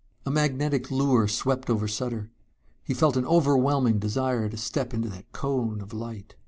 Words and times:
A 0.25 0.31
magnetic 0.31 0.89
lure 0.89 1.27
swept 1.27 1.69
over 1.69 1.87
Sutter. 1.87 2.31
He 2.83 2.95
felt 2.95 3.17
an 3.17 3.25
overwhelming 3.27 3.99
desire 3.99 4.49
to 4.49 4.57
step 4.57 4.95
into 4.95 5.09
that 5.09 5.31
cone 5.31 5.79
of 5.79 5.93
light.... 5.93 6.33